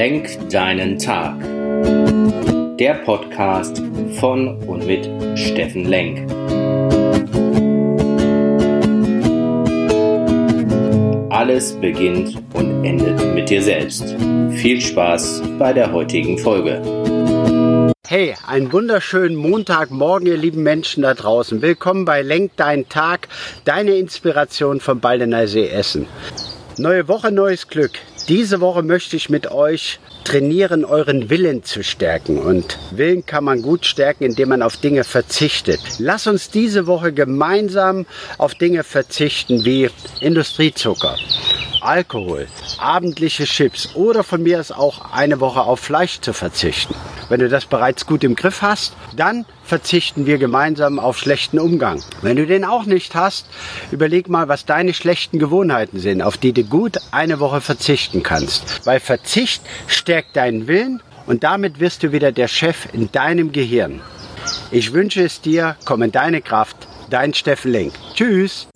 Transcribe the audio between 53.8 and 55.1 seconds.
überleg mal, was deine